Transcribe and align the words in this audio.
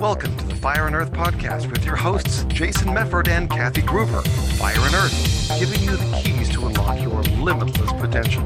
Welcome 0.00 0.36
to 0.36 0.46
the 0.46 0.56
Fire 0.56 0.86
and 0.86 0.96
Earth 0.96 1.12
podcast 1.12 1.70
with 1.70 1.84
your 1.84 1.94
hosts, 1.94 2.44
Jason 2.48 2.88
Mefford 2.88 3.28
and 3.28 3.48
Kathy 3.48 3.82
Gruber. 3.82 4.22
Fire 4.22 4.74
and 4.78 4.94
Earth, 4.94 5.58
giving 5.58 5.80
you 5.82 5.96
the 5.96 6.20
keys 6.22 6.48
to 6.48 6.66
unlock 6.66 7.00
your 7.00 7.22
limitless 7.38 7.92
potential. 7.92 8.42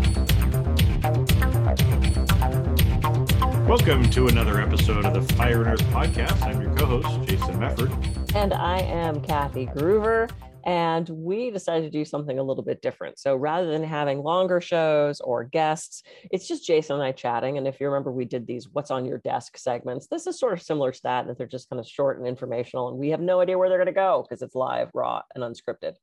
Welcome 3.67 4.11
to 4.11 4.27
another 4.27 4.61
episode 4.61 5.07
of 5.07 5.15
the 5.15 5.35
Fire 5.35 5.63
and 5.63 5.73
Earth 5.73 5.87
podcast. 5.91 6.43
I'm 6.43 6.61
your 6.61 6.75
co 6.77 7.01
host, 7.01 7.29
Jason 7.29 7.55
Mefford. 7.59 8.35
And 8.35 8.53
I 8.53 8.81
am 8.81 9.21
Kathy 9.21 9.65
Gruber. 9.67 10.29
And 10.65 11.09
we 11.09 11.51
decided 11.51 11.91
to 11.93 11.99
do 11.99 12.05
something 12.05 12.39
a 12.39 12.43
little 12.43 12.65
bit 12.65 12.81
different. 12.81 13.19
So 13.19 13.37
rather 13.37 13.71
than 13.71 13.83
having 13.83 14.19
longer 14.23 14.61
shows 14.61 15.21
or 15.21 15.45
guests, 15.45 16.03
it's 16.31 16.49
just 16.49 16.67
Jason 16.67 16.97
and 16.97 17.05
I 17.05 17.13
chatting. 17.13 17.59
And 17.59 17.69
if 17.69 17.81
you 17.81 17.87
remember, 17.87 18.11
we 18.11 18.25
did 18.25 18.47
these 18.47 18.69
What's 18.69 18.91
on 18.91 19.05
Your 19.05 19.19
Desk 19.19 19.57
segments. 19.59 20.07
This 20.07 20.27
is 20.27 20.39
sort 20.39 20.55
of 20.55 20.63
similar 20.63 20.93
to 20.93 21.03
that, 21.03 21.27
that 21.27 21.37
they're 21.39 21.47
just 21.47 21.69
kind 21.69 21.81
of 21.81 21.87
short 21.87 22.19
and 22.19 22.27
informational. 22.27 22.89
And 22.89 22.99
we 22.99 23.11
have 23.11 23.21
no 23.21 23.41
idea 23.41 23.59
where 23.59 23.69
they're 23.69 23.79
going 23.79 23.87
to 23.87 23.93
go 23.93 24.25
because 24.29 24.43
it's 24.43 24.55
live, 24.55 24.91
raw, 24.95 25.23
and 25.35 25.45
unscripted. 25.45 25.97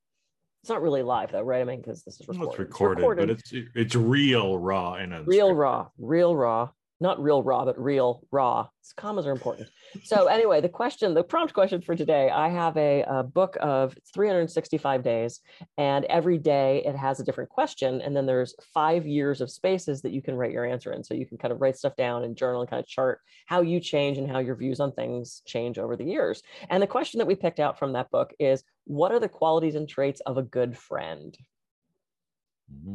It's 0.63 0.69
not 0.69 0.83
really 0.83 1.01
live 1.01 1.31
though, 1.31 1.41
right? 1.41 1.61
I 1.61 1.63
mean, 1.63 1.81
because 1.81 2.03
this 2.03 2.19
is 2.19 2.27
recorded. 2.27 2.39
Well, 2.39 2.49
it's, 2.51 2.59
recorded, 2.59 2.91
it's 2.91 3.01
recorded, 3.01 3.27
but 3.27 3.29
it's 3.31 3.69
it's 3.75 3.95
real 3.95 4.59
raw 4.59 4.93
and 4.93 5.11
unscripted. 5.11 5.27
real 5.27 5.55
raw, 5.55 5.87
real 5.97 6.35
raw, 6.35 6.69
not 7.01 7.21
real 7.21 7.41
raw, 7.41 7.65
but 7.65 7.81
real 7.81 8.21
raw. 8.31 8.67
Commas 8.95 9.25
are 9.25 9.31
important. 9.31 9.69
So 10.03 10.25
anyway, 10.25 10.61
the 10.61 10.69
question, 10.69 11.13
the 11.13 11.23
prompt 11.23 11.53
question 11.53 11.81
for 11.81 11.95
today, 11.95 12.29
I 12.29 12.49
have 12.49 12.77
a, 12.77 13.03
a, 13.07 13.23
book 13.23 13.57
of 13.61 13.95
365 14.13 15.03
days, 15.03 15.39
and 15.77 16.05
every 16.05 16.37
day 16.37 16.83
it 16.85 16.95
has 16.95 17.19
a 17.19 17.23
different 17.23 17.49
question, 17.49 18.01
and 18.01 18.15
then 18.15 18.25
there's 18.25 18.53
five 18.73 19.07
years 19.07 19.41
of 19.41 19.49
spaces 19.49 20.01
that 20.01 20.11
you 20.11 20.21
can 20.21 20.35
write 20.35 20.51
your 20.51 20.65
answer 20.65 20.91
in. 20.91 21.03
So 21.03 21.13
you 21.13 21.25
can 21.25 21.37
kind 21.37 21.51
of 21.51 21.61
write 21.61 21.77
stuff 21.77 21.95
down 21.95 22.23
and 22.23 22.35
journal 22.35 22.61
and 22.61 22.69
kind 22.69 22.81
of 22.81 22.87
chart 22.87 23.19
how 23.47 23.61
you 23.61 23.79
change 23.79 24.17
and 24.17 24.29
how 24.29 24.39
your 24.39 24.55
views 24.55 24.79
on 24.79 24.91
things 24.91 25.41
change 25.45 25.79
over 25.79 25.95
the 25.95 26.05
years. 26.05 26.41
And 26.69 26.83
the 26.83 26.87
question 26.87 27.19
that 27.19 27.27
we 27.27 27.35
picked 27.35 27.59
out 27.59 27.79
from 27.79 27.93
that 27.93 28.11
book 28.11 28.33
is, 28.39 28.63
what 28.85 29.11
are 29.11 29.19
the 29.19 29.29
qualities 29.29 29.75
and 29.75 29.87
traits 29.87 30.21
of 30.21 30.37
a 30.37 30.43
good 30.43 30.77
friend? 30.77 31.37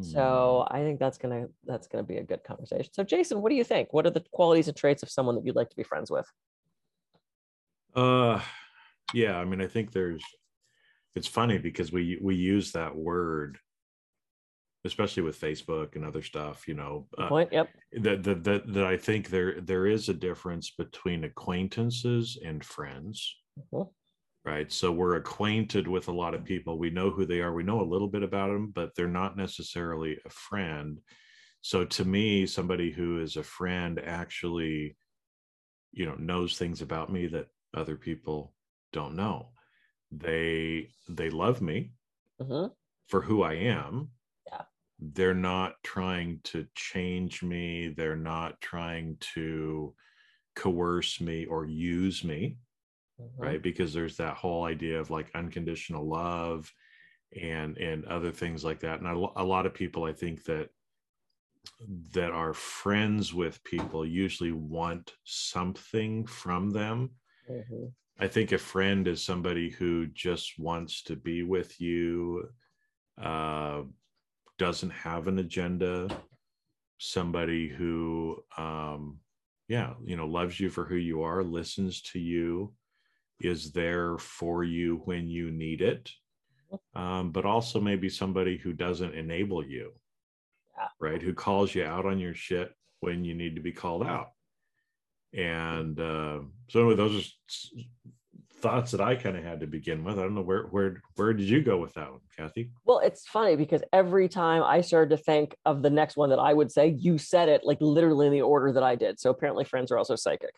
So 0.01 0.67
I 0.71 0.81
think 0.81 0.99
that's 0.99 1.19
gonna 1.19 1.47
that's 1.65 1.87
gonna 1.87 2.05
be 2.05 2.17
a 2.17 2.23
good 2.23 2.45
conversation. 2.45 2.93
So 2.93 3.03
Jason, 3.03 3.41
what 3.41 3.51
do 3.51 3.57
you 3.57 3.65
think? 3.65 3.93
What 3.93 4.07
are 4.07 4.11
the 4.11 4.25
qualities 4.33 4.69
and 4.69 4.77
traits 4.77 5.03
of 5.03 5.11
someone 5.11 5.35
that 5.37 5.45
you'd 5.45 5.57
like 5.57 5.71
to 5.71 5.77
be 5.77 5.83
friends 5.83 6.11
with? 6.11 6.27
Uh 7.95 8.41
yeah, 9.15 9.37
I 9.39 9.45
mean 9.45 9.61
I 9.61 9.67
think 9.67 9.93
there's 9.93 10.23
it's 11.15 11.27
funny 11.27 11.59
because 11.59 11.93
we 11.93 12.19
we 12.21 12.35
use 12.35 12.73
that 12.73 12.95
word 12.95 13.59
especially 14.85 15.25
with 15.25 15.41
Facebook 15.41 15.97
and 15.97 16.05
other 16.05 16.23
stuff, 16.23 16.69
you 16.69 16.75
know. 16.75 17.09
Uh, 17.19 17.29
point, 17.29 17.53
yep. 17.53 17.69
That, 18.03 18.23
that 18.23 18.45
that 18.45 18.73
that 18.73 18.85
I 18.85 18.97
think 18.97 19.31
there 19.31 19.61
there 19.61 19.87
is 19.87 20.09
a 20.09 20.15
difference 20.15 20.71
between 20.71 21.25
acquaintances 21.25 22.39
and 22.45 22.65
friends. 22.65 23.35
Mm-hmm 23.59 23.89
right? 24.47 24.71
So 24.71 24.93
we're 24.93 25.17
acquainted 25.17 25.89
with 25.89 26.07
a 26.07 26.13
lot 26.13 26.33
of 26.33 26.45
people. 26.45 26.79
We 26.79 26.91
know 26.91 27.11
who 27.11 27.27
they 27.27 27.41
are. 27.41 27.53
We 27.53 27.65
know 27.65 27.81
a 27.81 27.83
little 27.93 28.07
bit 28.07 28.23
about 28.23 28.47
them, 28.47 28.71
but 28.73 28.95
they're 28.95 29.09
not 29.09 29.37
necessarily 29.37 30.19
a 30.25 30.31
friend. 30.31 31.01
So 31.63 31.85
to 31.85 32.05
me, 32.05 32.47
somebody 32.47 32.93
who 32.93 33.21
is 33.21 33.37
a 33.37 33.43
friend 33.43 34.01
actually, 34.03 34.97
you 35.93 36.07
know, 36.07 36.15
knows 36.15 36.57
things 36.57 36.81
about 36.81 37.13
me 37.13 37.27
that 37.27 37.49
other 37.75 37.97
people 37.97 38.55
don't 38.93 39.17
know. 39.17 39.49
They 40.13 40.91
they 41.09 41.31
love 41.31 41.61
me 41.61 41.91
mm-hmm. 42.41 42.73
for 43.09 43.21
who 43.21 43.43
I 43.43 43.55
am. 43.55 44.11
Yeah. 44.47 44.63
They're 45.01 45.35
not 45.35 45.75
trying 45.83 46.39
to 46.45 46.67
change 46.77 47.43
me. 47.43 47.89
They're 47.89 48.15
not 48.15 48.61
trying 48.61 49.17
to 49.35 49.93
coerce 50.55 51.21
me 51.21 51.47
or 51.47 51.67
use 51.67 52.23
me 52.23 52.59
mm-hmm. 53.21 53.43
right 53.43 53.63
because 53.63 53.93
there's 53.93 54.17
that 54.17 54.37
whole 54.37 54.65
idea 54.65 54.99
of 54.99 55.11
like 55.11 55.31
unconditional 55.35 56.07
love 56.07 56.73
and 57.41 57.77
and 57.79 58.05
other 58.07 58.31
things 58.31 58.65
like 58.65 58.81
that 58.81 59.01
and 59.01 59.09
a 59.37 59.45
lot 59.45 59.67
of 59.67 59.75
people 59.75 60.05
i 60.05 60.13
think 60.13 60.45
that 60.45 60.69
that 62.13 62.31
are 62.31 62.55
friends 62.55 63.35
with 63.35 63.63
people 63.65 64.07
usually 64.07 64.53
want 64.53 65.13
something 65.25 66.25
from 66.27 66.71
them 66.71 67.11
mm-hmm. 67.51 67.87
i 68.21 68.29
think 68.29 68.53
a 68.53 68.59
friend 68.59 69.09
is 69.09 69.23
somebody 69.23 69.71
who 69.71 70.07
just 70.07 70.59
wants 70.59 71.03
to 71.03 71.17
be 71.17 71.43
with 71.43 71.81
you 71.81 72.49
uh 73.21 73.83
doesn't 74.59 74.91
have 74.91 75.27
an 75.27 75.39
agenda 75.39 76.09
somebody 76.99 77.69
who 77.69 78.37
um 78.57 79.19
yeah 79.69 79.95
you 80.05 80.17
know 80.17 80.27
loves 80.27 80.59
you 80.61 80.71
for 80.71 80.85
who 80.85 80.97
you 80.97 81.23
are 81.23 81.43
listens 81.43 82.01
to 82.01 82.19
you 82.19 82.73
is 83.41 83.73
there 83.73 84.19
for 84.19 84.65
you 84.65 85.03
when 85.05 85.29
you 85.29 85.51
need 85.51 85.83
it, 85.83 86.11
um, 86.95 87.31
but 87.33 87.45
also 87.45 87.81
maybe 87.81 88.09
somebody 88.09 88.57
who 88.57 88.73
doesn't 88.73 89.15
enable 89.15 89.65
you, 89.65 89.93
yeah. 90.77 90.89
right? 91.01 91.23
Who 91.23 91.35
calls 91.35 91.75
you 91.75 91.85
out 91.85 92.07
on 92.07 92.19
your 92.19 92.35
shit 92.35 92.73
when 93.01 93.25
you 93.25 93.35
need 93.35 93.57
to 93.57 93.63
be 93.63 93.73
called 93.73 94.07
out. 94.07 94.31
And 95.33 95.99
uh, 96.01 96.41
so, 96.69 96.81
anyway, 96.81 96.97
those 96.97 97.21
are 97.21 97.81
thoughts 98.67 98.91
that 98.91 99.01
I 99.01 99.15
kind 99.15 99.37
of 99.37 99.45
had 99.45 99.61
to 99.61 99.67
begin 99.69 100.03
with. 100.03 100.19
I 100.19 100.23
don't 100.23 100.35
know 100.35 100.43
where 100.43 100.65
where 100.65 101.01
where 101.15 101.33
did 101.33 101.49
you 101.49 101.63
go 101.63 101.79
with 101.79 101.95
that 101.95 102.11
one, 102.11 102.21
Kathy? 102.37 102.71
Well, 102.85 102.99
it's 102.99 103.25
funny 103.25 103.55
because 103.55 103.81
every 103.93 104.29
time 104.29 104.65
I 104.65 104.81
started 104.81 105.17
to 105.17 105.23
think 105.23 105.55
of 105.65 105.83
the 105.83 105.91
next 105.91 106.17
one 106.17 106.31
that 106.31 106.41
I 106.41 106.53
would 106.53 106.73
say, 106.73 106.89
you 106.89 107.17
said 107.17 107.49
it 107.49 107.61
like 107.63 107.79
literally 107.81 108.27
in 108.27 108.33
the 108.33 108.43
order 108.43 108.73
that 108.73 108.83
I 108.83 108.97
did. 108.97 109.21
So 109.21 109.31
apparently, 109.31 109.65
friends 109.65 109.93
are 109.93 109.99
also 109.99 110.17
psychic. 110.17 110.55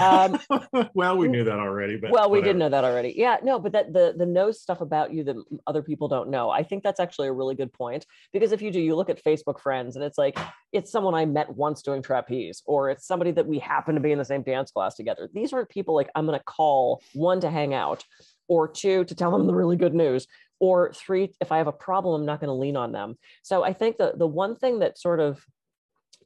Um, 0.00 0.40
well, 0.94 1.16
we 1.16 1.28
knew 1.28 1.44
that 1.44 1.58
already, 1.58 1.96
but 1.96 2.10
well, 2.10 2.28
we 2.28 2.38
whatever. 2.38 2.52
did 2.52 2.58
know 2.58 2.68
that 2.70 2.84
already. 2.84 3.14
Yeah, 3.16 3.36
no, 3.44 3.60
but 3.60 3.72
that 3.72 3.92
the 3.92 4.14
the 4.16 4.26
knows 4.26 4.60
stuff 4.60 4.80
about 4.80 5.12
you 5.12 5.22
that 5.24 5.36
other 5.68 5.82
people 5.82 6.08
don't 6.08 6.30
know. 6.30 6.50
I 6.50 6.64
think 6.64 6.82
that's 6.82 6.98
actually 6.98 7.28
a 7.28 7.32
really 7.32 7.54
good 7.54 7.72
point 7.72 8.06
because 8.32 8.50
if 8.50 8.60
you 8.60 8.72
do, 8.72 8.80
you 8.80 8.96
look 8.96 9.08
at 9.08 9.22
Facebook 9.22 9.60
friends 9.60 9.94
and 9.94 10.04
it's 10.04 10.18
like 10.18 10.36
it's 10.72 10.90
someone 10.90 11.14
I 11.14 11.26
met 11.26 11.54
once 11.54 11.82
doing 11.82 12.02
trapeze, 12.02 12.62
or 12.66 12.90
it's 12.90 13.06
somebody 13.06 13.30
that 13.32 13.46
we 13.46 13.60
happen 13.60 13.94
to 13.94 14.00
be 14.00 14.10
in 14.10 14.18
the 14.18 14.24
same 14.24 14.42
dance 14.42 14.72
class 14.72 14.96
together. 14.96 15.28
These 15.32 15.52
aren't 15.52 15.68
people 15.68 15.94
like 15.94 16.10
I'm 16.16 16.26
going 16.26 16.36
to 16.36 16.44
call 16.44 17.02
one 17.12 17.40
to 17.40 17.50
hang 17.52 17.74
out, 17.74 18.04
or 18.48 18.68
two, 18.68 19.04
to 19.04 19.14
tell 19.14 19.30
them 19.30 19.46
the 19.46 19.54
really 19.54 19.76
good 19.76 19.94
news, 19.94 20.26
or 20.58 20.92
three, 20.92 21.32
if 21.40 21.50
I 21.50 21.58
have 21.58 21.66
a 21.66 21.72
problem, 21.72 22.20
I'm 22.20 22.26
not 22.26 22.40
going 22.40 22.48
to 22.48 22.54
lean 22.54 22.76
on 22.76 22.92
them. 22.92 23.16
So 23.42 23.64
I 23.64 23.72
think 23.72 23.96
the, 23.96 24.12
the 24.16 24.26
one 24.26 24.56
thing 24.56 24.78
that 24.78 24.98
sort 24.98 25.20
of 25.20 25.44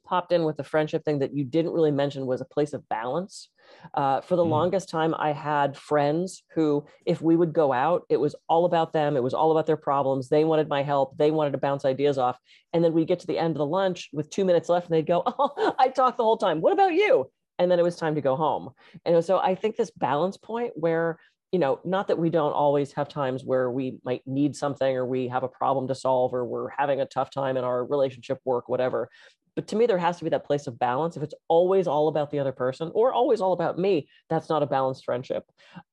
popped 0.07 0.31
in 0.31 0.45
with 0.45 0.57
the 0.57 0.63
friendship 0.63 1.03
thing 1.03 1.19
that 1.19 1.35
you 1.35 1.43
didn't 1.43 1.71
really 1.71 1.91
mention 1.91 2.25
was 2.25 2.39
a 2.39 2.45
place 2.45 2.73
of 2.73 2.87
balance. 2.87 3.49
Uh, 3.93 4.21
for 4.21 4.35
the 4.35 4.45
mm. 4.45 4.49
longest 4.49 4.89
time, 4.89 5.13
I 5.17 5.33
had 5.33 5.75
friends 5.75 6.43
who, 6.55 6.85
if 7.05 7.21
we 7.21 7.35
would 7.35 7.51
go 7.51 7.73
out, 7.73 8.03
it 8.09 8.17
was 8.17 8.35
all 8.47 8.65
about 8.65 8.93
them. 8.93 9.17
It 9.17 9.23
was 9.23 9.33
all 9.33 9.51
about 9.51 9.65
their 9.65 9.75
problems. 9.75 10.29
They 10.29 10.45
wanted 10.45 10.69
my 10.69 10.83
help. 10.83 11.17
They 11.17 11.31
wanted 11.31 11.51
to 11.51 11.57
bounce 11.57 11.83
ideas 11.83 12.17
off. 12.17 12.39
And 12.73 12.83
then 12.83 12.93
we 12.93 13.05
get 13.05 13.19
to 13.19 13.27
the 13.27 13.37
end 13.37 13.51
of 13.51 13.57
the 13.57 13.65
lunch 13.65 14.09
with 14.13 14.29
two 14.29 14.45
minutes 14.45 14.69
left, 14.69 14.87
and 14.87 14.95
they'd 14.95 15.05
go, 15.05 15.23
"Oh, 15.25 15.75
I 15.79 15.89
talked 15.89 16.17
the 16.17 16.23
whole 16.23 16.37
time. 16.37 16.61
What 16.61 16.73
about 16.73 16.93
you?" 16.93 17.29
And 17.59 17.69
then 17.69 17.79
it 17.79 17.83
was 17.83 17.95
time 17.95 18.15
to 18.15 18.21
go 18.21 18.35
home. 18.35 18.71
And 19.05 19.23
so 19.23 19.39
I 19.39 19.55
think 19.55 19.75
this 19.75 19.91
balance 19.91 20.37
point 20.37 20.73
where, 20.75 21.19
you 21.51 21.59
know, 21.59 21.79
not 21.83 22.07
that 22.07 22.19
we 22.19 22.29
don't 22.29 22.53
always 22.53 22.91
have 22.93 23.07
times 23.07 23.43
where 23.43 23.71
we 23.71 23.99
might 24.03 24.21
need 24.25 24.55
something 24.55 24.95
or 24.95 25.05
we 25.05 25.27
have 25.29 25.43
a 25.43 25.47
problem 25.47 25.87
to 25.87 25.95
solve 25.95 26.33
or 26.33 26.45
we're 26.45 26.69
having 26.69 27.01
a 27.01 27.05
tough 27.05 27.29
time 27.29 27.57
in 27.57 27.63
our 27.63 27.85
relationship, 27.85 28.39
work, 28.45 28.67
whatever. 28.67 29.09
But 29.55 29.67
to 29.69 29.75
me, 29.75 29.87
there 29.87 29.97
has 29.97 30.19
to 30.19 30.23
be 30.23 30.29
that 30.29 30.45
place 30.45 30.67
of 30.67 30.77
balance. 30.77 31.17
If 31.17 31.23
it's 31.23 31.33
always 31.47 31.87
all 31.87 32.09
about 32.09 32.29
the 32.29 32.37
other 32.37 32.51
person 32.51 32.91
or 32.93 33.11
always 33.11 33.41
all 33.41 33.53
about 33.53 33.79
me, 33.79 34.07
that's 34.29 34.49
not 34.49 34.61
a 34.61 34.67
balanced 34.67 35.03
friendship. 35.03 35.45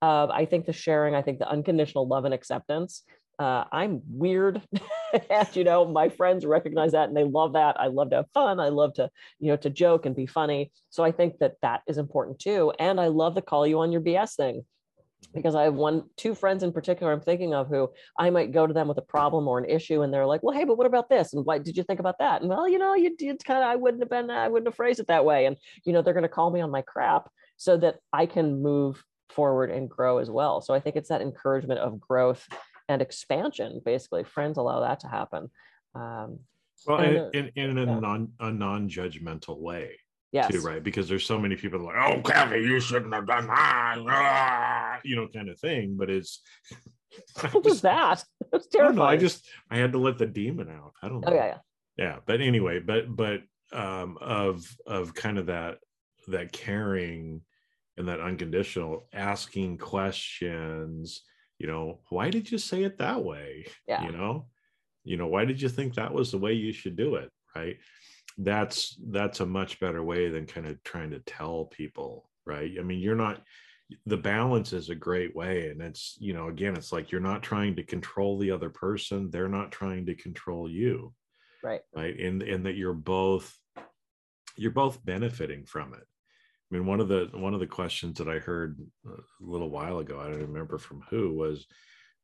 Uh, 0.02 0.26
I 0.31 0.44
think 0.44 0.66
the 0.66 0.75
sharing, 0.75 1.14
I 1.14 1.22
think 1.22 1.38
the 1.38 1.48
unconditional 1.48 2.06
love 2.06 2.26
and 2.26 2.34
acceptance 2.34 3.04
uh, 3.38 3.64
I'm 3.72 4.02
weird. 4.08 4.62
and, 5.30 5.56
you 5.56 5.64
know, 5.64 5.84
my 5.84 6.08
friends 6.08 6.46
recognize 6.46 6.92
that 6.92 7.08
and 7.08 7.16
they 7.16 7.24
love 7.24 7.54
that. 7.54 7.78
I 7.78 7.88
love 7.88 8.10
to 8.10 8.16
have 8.16 8.30
fun. 8.32 8.60
I 8.60 8.68
love 8.68 8.94
to, 8.94 9.10
you 9.40 9.50
know, 9.50 9.56
to 9.58 9.70
joke 9.70 10.06
and 10.06 10.14
be 10.14 10.26
funny. 10.26 10.72
So 10.90 11.04
I 11.04 11.12
think 11.12 11.38
that 11.38 11.54
that 11.62 11.82
is 11.86 11.98
important 11.98 12.38
too. 12.38 12.72
And 12.78 13.00
I 13.00 13.08
love 13.08 13.34
the 13.34 13.42
call 13.42 13.66
you 13.66 13.81
on 13.81 13.92
your 13.92 14.00
BS 14.00 14.36
thing 14.36 14.64
because 15.32 15.54
I 15.54 15.62
have 15.62 15.75
one, 15.75 16.04
two 16.16 16.34
friends 16.34 16.62
in 16.62 16.72
particular 16.72 17.12
I'm 17.12 17.20
thinking 17.20 17.54
of 17.54 17.69
who 17.69 17.90
I 18.19 18.31
might 18.31 18.52
go 18.52 18.66
to 18.66 18.75
them 18.75 18.88
with 18.88 18.98
a 18.98 19.02
problem 19.02 19.48
or 19.48 19.58
an 19.58 19.64
issue, 19.64 20.02
and 20.02 20.12
they're 20.12 20.26
like, 20.26 20.42
"Well, 20.42 20.56
hey, 20.56 20.64
but 20.64 20.76
what 20.76 20.87
about 20.87 21.08
this? 21.08 21.32
And 21.32 21.46
why 21.46 21.58
did 21.58 21.76
you 21.76 21.82
think 21.82 21.98
about 22.00 22.19
that?" 22.19 22.42
And 22.42 22.50
well, 22.50 22.69
you 22.69 22.78
know, 22.78 22.94
you 22.94 23.16
did 23.16 23.42
kind 23.44 23.60
of, 23.60 23.64
I 23.64 23.76
wouldn't 23.76 24.02
have 24.02 24.10
been, 24.10 24.30
I 24.30 24.48
wouldn't 24.48 24.69
have 24.69 24.76
phrased 24.76 25.00
it 25.00 25.06
that 25.06 25.25
way. 25.25 25.46
And 25.46 25.56
you 25.84 25.92
know, 25.92 26.02
they're 26.02 26.14
going 26.14 26.22
to 26.22 26.28
call 26.28 26.50
me 26.50 26.60
on 26.60 26.70
my 26.70 26.82
crap 26.82 27.30
so 27.56 27.76
that 27.78 27.96
I 28.12 28.26
can 28.26 28.62
move 28.62 29.02
forward 29.30 29.70
and 29.70 29.88
grow 29.88 30.19
as 30.19 30.30
well. 30.30 30.60
So 30.60 30.75
I 30.75 30.80
think 30.80 30.96
it's 30.96 31.08
that 31.08 31.22
encouragement 31.22 31.80
of 31.80 32.00
growth 32.00 32.46
and 32.88 33.02
expansion. 33.02 33.81
Basically, 33.84 34.25
friends 34.25 34.58
allow 34.58 34.81
that 34.81 35.00
to 35.00 35.08
happen. 35.08 35.50
Um, 35.94 36.40
well, 36.86 37.00
in, 37.00 37.50
in, 37.56 37.78
in 37.78 37.78
a 37.78 38.00
non 38.00 38.32
a 38.40 38.50
non 38.50 38.88
judgmental 38.88 39.58
way. 39.58 39.92
Yes. 40.32 40.50
Too, 40.50 40.60
right? 40.62 40.82
Because 40.82 41.08
there's 41.08 41.25
so 41.25 41.38
many 41.38 41.54
people 41.54 41.78
like, 41.81 41.94
oh, 41.96 42.20
Kathy, 42.20 42.56
you 42.56 42.81
shouldn't 42.81 43.14
have 43.14 43.26
done 43.26 43.46
that, 43.46 43.98
ah, 44.08 44.98
you 45.04 45.14
know, 45.14 45.28
kind 45.28 45.48
of 45.48 45.60
thing. 45.60 45.94
But 45.96 46.10
it's 46.10 46.40
what 47.52 47.64
was 47.64 47.82
that? 47.82 48.25
That's 48.52 48.66
terrifying. 48.66 48.98
I, 48.98 49.12
I 49.12 49.16
just 49.16 49.46
I 49.70 49.76
had 49.76 49.92
to 49.92 49.98
let 49.98 50.19
the 50.19 50.26
demon 50.26 50.69
out. 50.69 50.92
I 51.02 51.08
don't 51.08 51.20
know. 51.20 51.28
Oh 51.30 51.34
yeah, 51.34 51.46
yeah. 51.46 51.58
Yeah, 51.96 52.16
but 52.26 52.40
anyway, 52.40 52.80
but 52.80 53.14
but 53.14 53.42
um 53.72 54.19
of 54.20 54.66
of 54.87 55.14
kind 55.14 55.38
of 55.38 55.46
that 55.46 55.78
that 56.28 56.52
caring 56.52 57.42
and 57.96 58.08
that 58.08 58.20
unconditional 58.20 59.06
asking 59.12 59.78
questions 59.78 61.22
you 61.58 61.66
know 61.66 62.00
why 62.10 62.30
did 62.30 62.50
you 62.50 62.58
say 62.58 62.82
it 62.84 62.98
that 62.98 63.22
way? 63.24 63.66
Yeah. 63.86 64.04
you 64.04 64.12
know? 64.12 64.46
You 65.04 65.16
know 65.16 65.26
why 65.26 65.44
did 65.44 65.60
you 65.60 65.68
think 65.68 65.94
that 65.94 66.12
was 66.12 66.30
the 66.30 66.38
way 66.38 66.52
you 66.54 66.72
should 66.72 66.96
do 66.96 67.16
it? 67.16 67.30
Right? 67.54 67.76
That's 68.38 68.96
that's 69.10 69.40
a 69.40 69.46
much 69.46 69.78
better 69.80 70.02
way 70.02 70.28
than 70.28 70.46
kind 70.46 70.66
of 70.66 70.82
trying 70.82 71.10
to 71.10 71.20
tell 71.20 71.66
people 71.66 72.28
right? 72.46 72.72
I 72.78 72.82
mean 72.82 72.98
you're 73.00 73.14
not 73.16 73.40
the 74.06 74.16
balance 74.16 74.72
is 74.72 74.88
a 74.88 74.94
great 74.94 75.36
way 75.36 75.68
and 75.68 75.80
it's 75.82 76.16
you 76.18 76.32
know 76.32 76.48
again 76.48 76.74
it's 76.74 76.90
like 76.92 77.12
you're 77.12 77.20
not 77.20 77.42
trying 77.42 77.76
to 77.76 77.82
control 77.82 78.38
the 78.38 78.50
other 78.50 78.70
person 78.70 79.30
they're 79.30 79.48
not 79.48 79.70
trying 79.70 80.06
to 80.06 80.14
control 80.14 80.68
you 80.70 81.12
Right. 81.62 81.80
right? 81.94 82.18
And 82.18 82.42
and 82.42 82.66
that 82.66 82.76
you're 82.76 82.92
both 82.94 83.56
you're 84.56 84.70
both 84.70 85.04
benefiting 85.04 85.64
from 85.64 85.94
it 85.94 86.06
i 86.70 86.75
mean 86.75 86.87
one 86.87 87.00
of 87.00 87.08
the 87.08 87.28
one 87.34 87.55
of 87.55 87.61
the 87.61 87.66
questions 87.66 88.19
that 88.19 88.28
i 88.28 88.38
heard 88.38 88.78
uh, 89.06 89.12
a 89.12 89.44
little 89.44 89.70
while 89.70 89.99
ago 89.99 90.20
i 90.20 90.25
don't 90.25 90.40
remember 90.40 90.78
from 90.78 91.02
who 91.11 91.32
was 91.32 91.66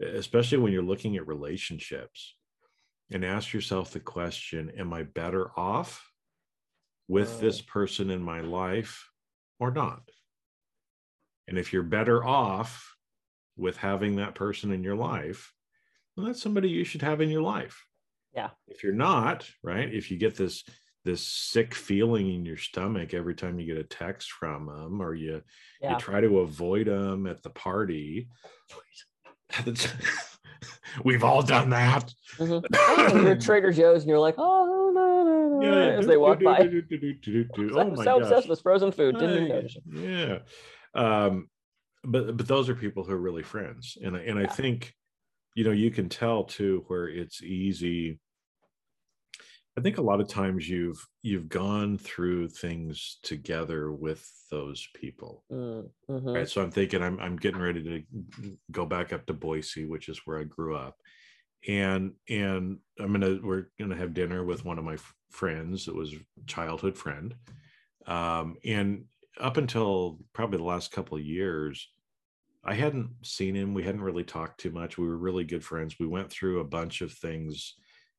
especially 0.00 0.58
when 0.58 0.72
you're 0.72 0.82
looking 0.82 1.16
at 1.16 1.26
relationships 1.26 2.37
and 3.10 3.25
ask 3.25 3.52
yourself 3.52 3.92
the 3.92 4.00
question 4.00 4.70
am 4.78 4.92
i 4.92 5.02
better 5.02 5.50
off 5.56 6.10
with 7.10 7.40
this 7.40 7.60
person 7.60 8.08
in 8.08 8.22
my 8.22 8.40
life 8.40 9.10
or 9.58 9.72
not? 9.72 10.02
And 11.48 11.58
if 11.58 11.72
you're 11.72 11.82
better 11.82 12.25
off 12.25 12.94
with 13.56 13.76
having 13.76 14.16
that 14.16 14.37
person 14.37 14.70
in 14.70 14.84
your 14.84 14.94
life 14.94 15.52
well 16.16 16.26
that's 16.26 16.40
somebody 16.40 16.69
you 16.69 16.84
should 16.84 17.02
have 17.02 17.20
in 17.20 17.28
your 17.28 17.42
life. 17.42 17.84
Yeah. 18.32 18.50
if 18.69 18.84
you're 18.84 18.92
not 18.92 19.44
right 19.62 19.92
if 19.92 20.10
you 20.10 20.19
get 20.19 20.37
this 20.37 20.64
this 21.05 21.26
sick 21.26 21.75
feeling 21.75 22.32
in 22.32 22.44
your 22.44 22.56
stomach 22.56 23.14
every 23.14 23.35
time 23.35 23.58
you 23.58 23.67
get 23.67 23.79
a 23.79 23.85
text 23.85 24.31
from 24.32 24.67
them 24.67 25.00
or 25.00 25.14
you 25.14 25.43
Yeah. 25.81 25.93
you 25.93 25.97
try 25.99 26.20
to 26.20 26.41
avoid 26.41 26.87
them 26.87 27.26
at 27.26 27.43
the 27.43 27.50
party 27.50 28.29
we've 31.05 31.25
all 31.25 31.43
done 31.43 31.70
that 31.70 32.12
Mhm. 32.38 32.64
Oh, 32.73 33.17
you're 33.17 33.32
at 33.32 33.41
Trader 33.49 33.73
Joe's 33.73 34.02
and 34.02 34.08
you're 34.08 34.19
like, 34.19 34.37
oh, 34.38 34.91
no, 34.94 35.25
no, 35.25 35.58
no, 35.58 35.76
Yeah, 35.91 35.99
as 35.99 36.06
they 36.06 36.17
walk 36.17 36.43
by. 36.43 36.62
do, 36.62 36.81
do, 36.81 36.82
do, 36.82 36.99
do, 36.99 37.14
do, 37.14 37.44
do. 37.44 37.69
So, 37.70 37.81
Oh 37.81 37.91
my 37.91 38.05
so 38.05 38.19
gosh. 38.19 38.23
obsessed 38.23 38.49
with 38.49 38.61
frozen 38.62 38.93
food, 38.93 39.19
didn't 39.19 39.37
even 39.37 39.49
notice. 39.49 39.76
Yeah. 39.93 40.38
Um, 40.94 41.50
but 42.05 42.37
but 42.37 42.47
those 42.49 42.69
are 42.70 42.75
people 42.75 43.05
who 43.05 43.12
are 43.12 43.19
really 43.20 43.43
friends. 43.43 43.99
And 44.02 44.17
I 44.17 44.20
and 44.20 44.38
I 44.38 44.47
think, 44.47 44.94
you 45.55 45.64
know, 45.64 45.70
you 45.73 45.91
can 45.91 46.08
tell 46.08 46.44
too 46.44 46.85
where 46.87 47.08
it's 47.08 47.43
easy. 47.43 48.20
I 49.76 49.81
think 49.82 49.99
a 49.99 50.02
lot 50.02 50.20
of 50.20 50.28
times 50.28 50.69
you've 50.69 51.06
you've 51.22 51.49
gone 51.49 51.96
through 51.96 52.49
things 52.49 53.19
together 53.22 53.93
with 53.93 54.28
those 54.50 54.87
people. 54.94 55.44
Mm, 55.50 55.90
mhm. 56.08 56.34
Right. 56.34 56.49
So 56.49 56.62
I'm 56.62 56.70
thinking 56.70 57.02
I'm 57.02 57.19
I'm 57.20 57.37
getting 57.37 57.61
ready 57.61 57.82
to 57.82 58.56
go 58.70 58.84
back 58.84 59.12
up 59.12 59.26
to 59.26 59.32
Boise, 59.34 59.87
which 59.87 60.08
is 60.08 60.26
where 60.26 60.38
I 60.38 60.44
grew 60.44 60.76
up. 60.76 61.00
And 61.69 62.14
and 62.28 62.81
I'm 62.99 63.12
gonna 63.12 63.38
we're 63.43 63.67
gonna 63.78 63.96
have 63.96 64.14
dinner 64.14 64.44
with 64.44 64.64
one 64.64 64.78
of 64.78 64.84
my 64.84 64.94
f- 64.94 65.14
friends. 65.31 65.88
It 65.88 65.94
was 65.94 66.14
a 66.14 66.19
childhood 66.46 66.96
friend. 66.99 67.37
Um, 68.06 68.56
and 68.64 69.06
up 69.38 69.56
until 69.56 70.20
probably 70.32 70.58
the 70.58 70.64
last 70.64 70.90
couple 70.93 71.16
of 71.16 71.25
years, 71.25 71.88
I 72.64 72.75
hadn't 72.75 73.26
seen 73.26 73.55
him. 73.55 73.75
We 73.75 73.84
hadn't 73.84 74.02
really 74.02 74.25
talked 74.25 74.61
too 74.61 74.70
much. 74.70 74.99
We 74.99 75.06
were 75.06 75.16
really 75.16 75.44
good 75.44 75.64
friends. 75.64 75.99
We 75.99 76.06
went 76.06 76.31
through 76.31 76.61
a 76.61 76.64
bunch 76.64 77.00
of 77.00 77.12
things 77.12 77.75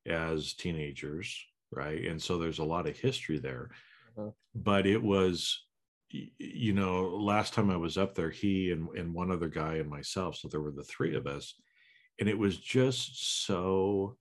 as 0.06 0.54
teenagers, 0.54 1.46
right? 1.72 2.06
And 2.06 2.22
so 2.22 2.38
there's 2.38 2.60
a 2.60 2.64
lot 2.64 2.88
of 2.88 2.98
history 2.98 3.40
there. 3.40 3.72
Mhm. 4.18 4.34
But 4.56 4.86
it 4.88 5.02
was 5.02 5.68
you 6.14 6.74
know, 6.74 7.08
last 7.08 7.54
time 7.54 7.70
I 7.70 7.78
was 7.78 7.98
up 7.98 8.16
there, 8.16 8.30
he 8.30 8.72
and, 8.72 8.90
and 8.98 9.14
one 9.14 9.32
other 9.32 9.48
guy 9.48 9.76
and 9.76 9.90
myself, 9.90 10.36
so 10.36 10.50
there 10.50 10.60
were 10.60 10.72
the 10.74 10.84
three 10.84 11.16
of 11.16 11.26
us, 11.26 11.56
and 12.20 12.28
it 12.28 12.38
was 12.38 12.58
just 12.58 13.46
so 13.46 14.18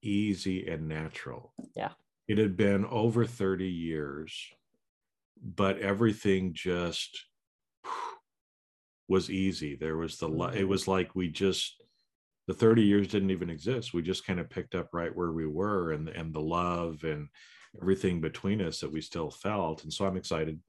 easy 0.00 0.68
and 0.68 0.86
natural. 0.86 1.52
Yeah. 1.74 1.94
It 2.28 2.38
had 2.38 2.56
been 2.56 2.84
over 2.86 3.26
30 3.26 3.68
years, 3.68 4.48
but 5.42 5.78
everything 5.80 6.52
just 6.54 7.26
was 9.08 9.28
easy. 9.30 9.74
There 9.74 9.96
was 9.96 10.18
the, 10.18 10.28
it 10.28 10.64
Mhm. 10.64 10.68
was 10.68 10.86
like 10.88 11.14
we 11.14 11.28
just, 11.30 11.82
the 12.46 12.54
30 12.54 12.82
years 12.82 13.08
didn't 13.08 13.30
even 13.30 13.50
exist. 13.50 13.94
We 13.94 14.02
just 14.02 14.26
kind 14.26 14.38
of 14.38 14.50
picked 14.50 14.74
up 14.74 14.88
right 14.92 15.14
where 15.14 15.32
we 15.32 15.46
were 15.46 15.92
and, 15.92 16.08
and 16.08 16.32
the 16.32 16.40
love 16.40 17.02
and 17.04 17.28
everything 17.80 18.20
between 18.20 18.60
us 18.60 18.80
that 18.80 18.92
we 18.92 19.00
still 19.00 19.30
felt. 19.30 19.84
And 19.84 19.92
so 19.92 20.06
I'm 20.06 20.16
excited 20.16 20.60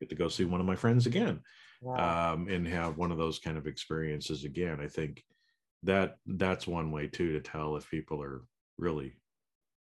get 0.00 0.10
to 0.10 0.14
go 0.14 0.28
see 0.28 0.44
one 0.44 0.60
of 0.60 0.66
my 0.66 0.76
friends 0.76 1.06
again 1.06 1.40
Wow. 1.80 2.32
um, 2.34 2.48
and 2.48 2.66
have 2.68 2.98
one 2.98 3.12
of 3.12 3.18
those 3.18 3.38
kind 3.38 3.56
of 3.56 3.66
experiences 3.66 4.44
again. 4.44 4.78
I 4.80 4.88
think 4.88 5.24
that 5.82 6.16
that's 6.26 6.66
one 6.66 6.90
way 6.90 7.06
too 7.06 7.32
to 7.32 7.40
tell 7.40 7.76
if 7.76 7.90
people 7.90 8.22
are 8.22 8.42
really 8.78 9.14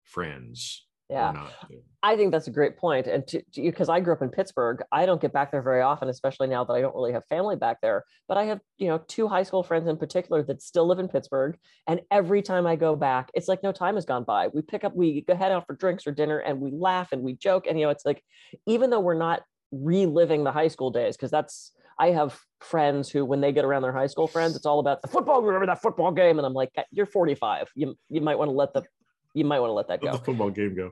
friends 0.03 0.85
yeah. 1.11 1.47
I 2.03 2.15
think 2.15 2.31
that's 2.31 2.47
a 2.47 2.51
great 2.51 2.77
point. 2.77 3.05
And 3.05 3.27
to, 3.27 3.41
to 3.53 3.61
because 3.61 3.89
I 3.89 3.99
grew 3.99 4.13
up 4.13 4.21
in 4.21 4.29
Pittsburgh, 4.29 4.81
I 4.91 5.05
don't 5.05 5.21
get 5.21 5.33
back 5.33 5.51
there 5.51 5.61
very 5.61 5.81
often, 5.81 6.09
especially 6.09 6.47
now 6.47 6.63
that 6.63 6.73
I 6.73 6.81
don't 6.81 6.95
really 6.95 7.13
have 7.13 7.25
family 7.27 7.55
back 7.55 7.77
there. 7.81 8.05
But 8.27 8.37
I 8.37 8.45
have, 8.45 8.59
you 8.77 8.87
know, 8.87 8.99
two 9.07 9.27
high 9.27 9.43
school 9.43 9.61
friends 9.61 9.87
in 9.87 9.97
particular 9.97 10.41
that 10.43 10.61
still 10.63 10.87
live 10.87 10.99
in 10.99 11.07
Pittsburgh. 11.07 11.57
And 11.87 12.01
every 12.09 12.41
time 12.41 12.65
I 12.65 12.75
go 12.75 12.95
back, 12.95 13.29
it's 13.35 13.47
like 13.47 13.61
no 13.61 13.71
time 13.71 13.95
has 13.95 14.05
gone 14.05 14.23
by. 14.23 14.47
We 14.47 14.61
pick 14.63 14.83
up, 14.83 14.95
we 14.95 15.21
go 15.21 15.35
head 15.35 15.51
out 15.51 15.67
for 15.67 15.75
drinks 15.75 16.07
or 16.07 16.11
dinner 16.11 16.39
and 16.39 16.59
we 16.59 16.71
laugh 16.71 17.11
and 17.11 17.21
we 17.21 17.33
joke. 17.33 17.67
And, 17.67 17.79
you 17.79 17.85
know, 17.85 17.91
it's 17.91 18.05
like, 18.05 18.23
even 18.65 18.89
though 18.89 18.99
we're 18.99 19.13
not 19.13 19.43
reliving 19.71 20.43
the 20.43 20.51
high 20.51 20.69
school 20.69 20.89
days, 20.89 21.15
because 21.15 21.31
that's, 21.31 21.71
I 21.99 22.07
have 22.07 22.39
friends 22.61 23.11
who, 23.11 23.23
when 23.25 23.41
they 23.41 23.51
get 23.51 23.63
around 23.63 23.83
their 23.83 23.93
high 23.93 24.07
school 24.07 24.27
friends, 24.27 24.55
it's 24.55 24.65
all 24.65 24.79
about 24.79 25.03
the 25.03 25.07
football. 25.07 25.43
Remember 25.43 25.67
that 25.67 25.83
football 25.83 26.11
game? 26.11 26.39
And 26.39 26.47
I'm 26.47 26.53
like, 26.53 26.71
you're 26.89 27.05
45. 27.05 27.69
You, 27.75 27.95
you 28.09 28.21
might 28.21 28.39
want 28.39 28.49
to 28.49 28.53
let 28.53 28.73
the, 28.73 28.83
you 29.33 29.45
might 29.45 29.59
want 29.59 29.69
to 29.69 29.73
let 29.73 29.87
that 29.87 30.03
Let 30.03 30.11
go. 30.11 30.17
the 30.17 30.23
football 30.23 30.49
game 30.49 30.75
go. 30.75 30.91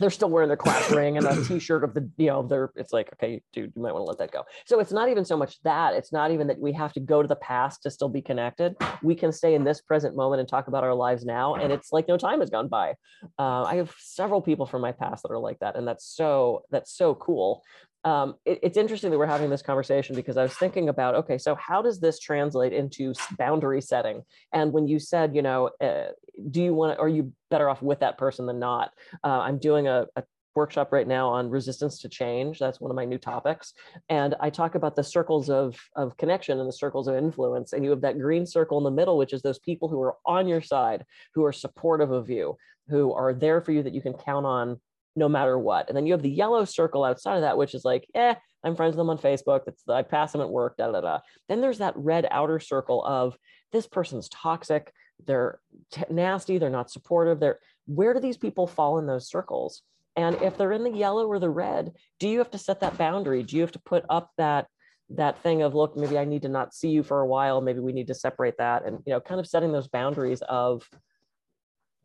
they're 0.00 0.10
still 0.10 0.30
wearing 0.30 0.48
their 0.48 0.56
class 0.56 0.90
ring 0.90 1.16
and 1.16 1.26
a 1.26 1.44
t-shirt 1.44 1.84
of 1.84 1.94
the 1.94 2.08
you 2.16 2.26
know 2.26 2.42
they're 2.42 2.70
it's 2.76 2.92
like 2.92 3.12
okay 3.14 3.42
dude 3.52 3.72
you 3.76 3.82
might 3.82 3.92
want 3.92 4.02
to 4.02 4.08
let 4.08 4.18
that 4.18 4.30
go. 4.32 4.42
So 4.64 4.80
it's 4.80 4.92
not 4.92 5.08
even 5.08 5.24
so 5.24 5.36
much 5.36 5.62
that 5.62 5.94
it's 5.94 6.12
not 6.12 6.30
even 6.30 6.46
that 6.48 6.58
we 6.58 6.72
have 6.72 6.92
to 6.94 7.00
go 7.00 7.22
to 7.22 7.28
the 7.28 7.36
past 7.36 7.82
to 7.84 7.90
still 7.90 8.08
be 8.08 8.22
connected. 8.22 8.74
We 9.02 9.14
can 9.14 9.30
stay 9.32 9.54
in 9.54 9.64
this 9.64 9.80
present 9.80 10.16
moment 10.16 10.40
and 10.40 10.48
talk 10.48 10.66
about 10.68 10.82
our 10.84 10.94
lives 10.94 11.24
now 11.24 11.54
and 11.54 11.72
it's 11.72 11.92
like 11.92 12.08
no 12.08 12.16
time 12.16 12.40
has 12.40 12.50
gone 12.50 12.68
by. 12.68 12.94
Uh, 13.38 13.62
i 13.62 13.74
have 13.76 13.94
several 13.98 14.40
people 14.42 14.66
from 14.66 14.82
my 14.82 14.92
past 14.92 15.22
that 15.22 15.30
are 15.30 15.38
like 15.38 15.58
that 15.60 15.76
and 15.76 15.86
that's 15.86 16.06
so 16.06 16.62
that's 16.70 16.92
so 16.96 17.14
cool 17.14 17.62
um, 18.04 18.34
it- 18.44 18.60
it's 18.62 18.76
interesting 18.76 19.10
that 19.10 19.18
we're 19.18 19.26
having 19.26 19.50
this 19.50 19.62
conversation 19.62 20.16
because 20.16 20.36
I 20.36 20.42
was 20.42 20.54
thinking 20.54 20.88
about, 20.88 21.14
okay, 21.14 21.38
so 21.38 21.54
how 21.54 21.82
does 21.82 22.00
this 22.00 22.18
translate 22.18 22.72
into 22.72 23.14
boundary 23.38 23.80
setting? 23.80 24.22
And 24.52 24.72
when 24.72 24.88
you 24.88 24.98
said, 24.98 25.34
you 25.34 25.42
know, 25.42 25.70
uh, 25.80 26.08
do 26.50 26.62
you 26.62 26.74
want, 26.74 26.96
to 26.96 27.00
are 27.00 27.08
you 27.08 27.32
better 27.50 27.68
off 27.68 27.82
with 27.82 28.00
that 28.00 28.18
person 28.18 28.46
than 28.46 28.58
not? 28.58 28.92
Uh, 29.22 29.40
I'm 29.40 29.58
doing 29.58 29.86
a, 29.86 30.06
a 30.16 30.24
workshop 30.54 30.92
right 30.92 31.06
now 31.06 31.28
on 31.28 31.48
resistance 31.48 32.00
to 32.00 32.08
change. 32.08 32.58
That's 32.58 32.80
one 32.80 32.90
of 32.90 32.94
my 32.94 33.04
new 33.04 33.18
topics. 33.18 33.72
And 34.08 34.34
I 34.40 34.50
talk 34.50 34.74
about 34.74 34.96
the 34.96 35.04
circles 35.04 35.48
of, 35.48 35.78
of 35.96 36.16
connection 36.16 36.58
and 36.58 36.68
the 36.68 36.74
circles 36.74 37.08
of 37.08 37.14
influence. 37.14 37.72
And 37.72 37.84
you 37.84 37.90
have 37.90 38.02
that 38.02 38.18
green 38.18 38.46
circle 38.46 38.78
in 38.78 38.84
the 38.84 38.90
middle, 38.90 39.16
which 39.16 39.32
is 39.32 39.42
those 39.42 39.58
people 39.60 39.88
who 39.88 40.00
are 40.02 40.16
on 40.26 40.48
your 40.48 40.60
side, 40.60 41.04
who 41.34 41.44
are 41.44 41.52
supportive 41.52 42.10
of 42.10 42.28
you, 42.28 42.56
who 42.88 43.12
are 43.12 43.32
there 43.32 43.60
for 43.60 43.72
you 43.72 43.82
that 43.82 43.94
you 43.94 44.02
can 44.02 44.12
count 44.12 44.44
on 44.44 44.80
no 45.14 45.28
matter 45.28 45.58
what. 45.58 45.88
And 45.88 45.96
then 45.96 46.06
you 46.06 46.12
have 46.12 46.22
the 46.22 46.30
yellow 46.30 46.64
circle 46.64 47.04
outside 47.04 47.36
of 47.36 47.42
that, 47.42 47.56
which 47.56 47.74
is 47.74 47.84
like, 47.84 48.06
eh, 48.14 48.34
I'm 48.64 48.76
friends 48.76 48.92
with 48.92 48.98
them 48.98 49.10
on 49.10 49.18
Facebook. 49.18 49.64
That's 49.64 49.86
I 49.88 50.02
pass 50.02 50.32
them 50.32 50.40
at 50.40 50.50
work, 50.50 50.76
da 50.76 50.90
da 50.90 51.00
da. 51.00 51.18
Then 51.48 51.60
there's 51.60 51.78
that 51.78 51.96
red 51.96 52.26
outer 52.30 52.60
circle 52.60 53.04
of 53.04 53.36
this 53.72 53.86
person's 53.86 54.28
toxic, 54.28 54.92
they're 55.26 55.60
t- 55.90 56.04
nasty, 56.10 56.58
they're 56.58 56.70
not 56.70 56.90
supportive. 56.90 57.40
They're 57.40 57.58
where 57.86 58.14
do 58.14 58.20
these 58.20 58.36
people 58.36 58.66
fall 58.66 58.98
in 58.98 59.06
those 59.06 59.28
circles? 59.28 59.82
And 60.14 60.36
if 60.42 60.56
they're 60.56 60.72
in 60.72 60.84
the 60.84 60.90
yellow 60.90 61.26
or 61.26 61.38
the 61.38 61.50
red, 61.50 61.92
do 62.20 62.28
you 62.28 62.38
have 62.38 62.50
to 62.50 62.58
set 62.58 62.80
that 62.80 62.98
boundary? 62.98 63.42
Do 63.42 63.56
you 63.56 63.62
have 63.62 63.72
to 63.72 63.80
put 63.80 64.04
up 64.10 64.30
that 64.36 64.66
that 65.10 65.42
thing 65.42 65.62
of 65.62 65.74
look, 65.74 65.96
maybe 65.96 66.18
I 66.18 66.24
need 66.24 66.42
to 66.42 66.48
not 66.48 66.74
see 66.74 66.88
you 66.88 67.02
for 67.02 67.20
a 67.20 67.26
while, 67.26 67.60
maybe 67.60 67.80
we 67.80 67.92
need 67.92 68.06
to 68.06 68.14
separate 68.14 68.56
that, 68.58 68.84
and 68.84 68.98
you 69.06 69.12
know, 69.12 69.20
kind 69.20 69.40
of 69.40 69.46
setting 69.46 69.72
those 69.72 69.88
boundaries 69.88 70.42
of 70.42 70.88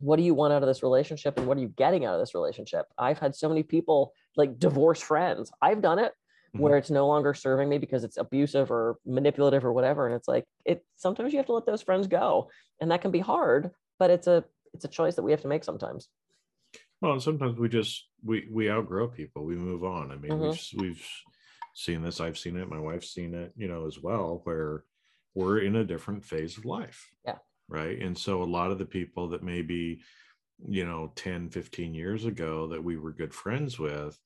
what 0.00 0.16
do 0.16 0.22
you 0.22 0.34
want 0.34 0.52
out 0.52 0.62
of 0.62 0.68
this 0.68 0.82
relationship 0.82 1.36
and 1.38 1.46
what 1.46 1.56
are 1.56 1.60
you 1.60 1.68
getting 1.68 2.04
out 2.04 2.14
of 2.14 2.20
this 2.20 2.34
relationship 2.34 2.86
i've 2.98 3.18
had 3.18 3.34
so 3.34 3.48
many 3.48 3.62
people 3.62 4.12
like 4.36 4.58
divorce 4.58 5.00
friends 5.00 5.50
i've 5.62 5.82
done 5.82 5.98
it 5.98 6.12
Mhm. 6.54 6.60
where 6.60 6.76
it's 6.78 6.88
no 6.90 7.06
longer 7.06 7.34
serving 7.34 7.68
me 7.68 7.76
because 7.76 8.04
it's 8.04 8.16
abusive 8.16 8.70
or 8.70 8.96
manipulative 9.04 9.64
or 9.66 9.72
whatever 9.74 10.06
and 10.06 10.16
it's 10.16 10.26
like 10.28 10.46
it 10.64 10.82
sometimes 10.96 11.32
you 11.32 11.38
have 11.38 11.46
to 11.46 11.52
let 11.52 11.66
those 11.66 11.82
friends 11.82 12.06
go 12.06 12.48
and 12.80 12.90
that 12.90 13.02
can 13.02 13.10
be 13.10 13.18
hard 13.18 13.70
but 13.98 14.08
it's 14.10 14.26
a 14.26 14.42
it's 14.72 14.84
a 14.86 14.88
choice 14.88 15.14
that 15.16 15.22
we 15.22 15.30
have 15.30 15.42
to 15.42 15.48
make 15.48 15.62
sometimes 15.64 16.08
Well, 17.02 17.12
and 17.12 17.22
sometimes 17.22 17.58
we 17.58 17.68
just 17.68 18.08
we 18.24 18.48
we 18.50 18.68
outgrow 18.70 19.08
people. 19.08 19.44
We 19.44 19.54
move 19.56 19.84
on. 19.84 20.10
I 20.10 20.16
mean, 20.16 20.32
Mhm. 20.32 20.72
we've 20.74 20.82
we've 20.82 21.08
seen 21.74 22.02
this. 22.02 22.20
I've 22.20 22.36
seen 22.38 22.56
it. 22.56 22.68
My 22.68 22.80
wife's 22.80 23.10
seen 23.12 23.34
it. 23.34 23.52
You 23.56 23.68
know, 23.68 23.86
as 23.86 24.00
well, 24.02 24.40
where 24.44 24.84
we're 25.34 25.60
in 25.60 25.76
a 25.76 25.84
different 25.84 26.24
phase 26.24 26.58
of 26.58 26.64
life. 26.64 27.14
Yeah. 27.24 27.38
Right. 27.68 28.00
And 28.00 28.16
so 28.16 28.42
a 28.42 28.44
lot 28.44 28.70
of 28.70 28.78
the 28.78 28.86
people 28.86 29.28
that 29.28 29.42
maybe, 29.42 30.00
you 30.66 30.86
know, 30.86 31.12
10, 31.16 31.50
15 31.50 31.94
years 31.94 32.24
ago 32.24 32.66
that 32.68 32.82
we 32.82 32.96
were 32.96 33.12
good 33.12 33.34
friends 33.34 33.78
with, 33.78 34.18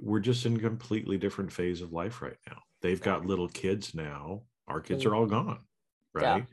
we're 0.00 0.20
just 0.20 0.46
in 0.46 0.56
a 0.56 0.60
completely 0.60 1.18
different 1.18 1.52
phase 1.52 1.80
of 1.82 1.92
life 1.92 2.22
right 2.22 2.38
now. 2.48 2.58
they've 2.82 3.02
got 3.02 3.26
little 3.26 3.48
kids 3.48 3.94
now 3.94 4.42
our 4.68 4.80
kids 4.80 5.04
Mm. 5.04 5.10
are 5.10 5.14
all 5.14 5.26
gone 5.26 5.60
Yeah. 6.16 6.32
right 6.34 6.46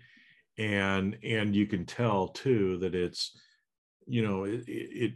and 0.58 1.18
and 1.24 1.56
you 1.56 1.66
can 1.66 1.86
tell 1.86 2.28
too 2.30 2.78
that 2.80 2.94
it's 2.96 3.38
you 4.08 4.22
know 4.26 4.44
it, 4.46 4.68
it, 4.68 4.90
it 5.04 5.14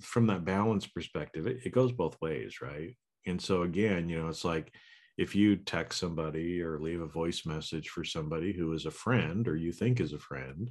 from 0.00 0.26
that 0.28 0.44
balance 0.44 0.86
perspective 0.86 1.46
it, 1.46 1.58
it 1.66 1.70
goes 1.72 1.92
both 1.92 2.20
ways 2.22 2.60
right 2.62 2.96
and 3.26 3.40
so 3.40 3.62
again 3.62 4.08
you 4.08 4.18
know 4.18 4.28
it's 4.28 4.44
like 4.44 4.74
if 5.18 5.34
you 5.34 5.56
text 5.56 5.98
somebody 6.00 6.60
or 6.62 6.78
leave 6.78 7.00
a 7.00 7.06
voice 7.06 7.44
message 7.44 7.88
for 7.90 8.04
somebody 8.04 8.52
who 8.52 8.72
is 8.72 8.86
a 8.86 8.90
friend 8.90 9.46
or 9.46 9.56
you 9.56 9.72
think 9.72 10.00
is 10.00 10.12
a 10.12 10.18
friend 10.18 10.70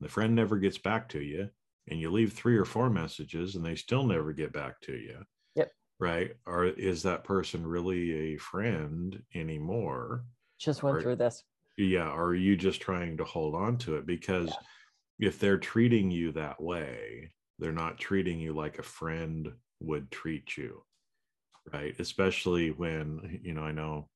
the 0.00 0.08
friend 0.08 0.34
never 0.34 0.56
gets 0.58 0.76
back 0.78 1.08
to 1.08 1.20
you 1.22 1.48
and 1.88 1.98
you 2.00 2.10
leave 2.10 2.32
three 2.32 2.56
or 2.56 2.64
four 2.66 2.90
messages 2.90 3.54
and 3.54 3.64
they 3.64 3.74
still 3.74 4.04
never 4.04 4.32
get 4.32 4.52
back 4.52 4.80
to 4.80 4.92
you 4.92 5.18
Yep. 5.54 5.70
right? 5.98 6.32
Or 6.46 6.64
is 6.66 7.02
that 7.04 7.24
person 7.24 7.66
really 7.66 8.34
a 8.34 8.36
friend 8.38 9.22
anymore? 9.34 10.24
Just 10.58 10.82
went 10.82 10.98
Or- 10.98 11.02
through 11.02 11.16
this. 11.16 11.44
yeah 11.78 12.10
or 12.10 12.26
are 12.28 12.34
you 12.34 12.56
just 12.56 12.80
trying 12.82 13.16
to 13.18 13.24
hold 13.24 13.54
on 13.54 13.78
to 13.78 13.96
it? 13.96 14.06
Because 14.06 14.54
if 15.18 15.38
they're 15.38 15.58
treating 15.58 16.10
you 16.10 16.32
that 16.32 16.60
way 16.60 17.32
they're 17.58 17.72
not 17.72 17.98
treating 17.98 18.38
you 18.38 18.52
like 18.52 18.78
a 18.78 18.82
friend 18.82 19.50
would 19.80 20.10
treat 20.10 20.58
you 20.58 20.82
right 21.72 21.94
especially 21.98 22.70
when 22.70 23.40
you 23.42 23.54
know 23.54 23.62
i 23.62 23.72
know 23.72 24.08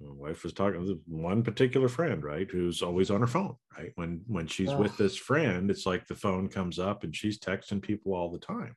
my 0.00 0.10
wife 0.12 0.42
was 0.42 0.52
talking 0.52 0.84
to 0.84 1.00
one 1.06 1.42
particular 1.44 1.88
friend 1.88 2.24
right 2.24 2.50
who's 2.50 2.82
always 2.82 3.10
on 3.10 3.20
her 3.20 3.26
phone 3.26 3.54
right 3.78 3.92
when 3.94 4.22
when 4.26 4.46
she's 4.46 4.74
with 4.74 4.96
this 4.96 5.16
friend 5.16 5.70
it's 5.70 5.86
like 5.86 6.06
the 6.06 6.14
phone 6.14 6.48
comes 6.48 6.78
up 6.78 7.04
and 7.04 7.14
she's 7.14 7.38
texting 7.38 7.80
people 7.80 8.12
all 8.14 8.30
the 8.30 8.38
time 8.38 8.74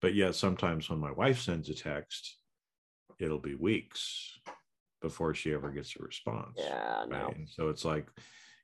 but 0.00 0.14
yet 0.14 0.34
sometimes 0.34 0.88
when 0.88 1.00
my 1.00 1.10
wife 1.12 1.40
sends 1.40 1.68
a 1.68 1.74
text 1.74 2.38
it'll 3.18 3.40
be 3.40 3.54
weeks 3.56 4.38
before 5.00 5.34
she 5.34 5.52
ever 5.52 5.70
gets 5.70 5.96
a 5.96 6.02
response 6.02 6.58
Yeah, 6.58 7.04
no. 7.08 7.16
right? 7.26 7.36
And 7.36 7.48
so 7.48 7.68
it's 7.68 7.84
like 7.84 8.08